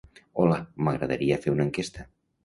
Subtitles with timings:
[0.43, 0.55] Hola,
[0.87, 2.07] m'agradaria fer una enquesta.